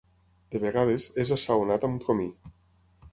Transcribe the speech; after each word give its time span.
De 0.53 0.61
vegades, 0.61 1.05
és 1.23 1.33
assaonat 1.35 1.85
amb 1.89 2.07
comí. 2.09 2.27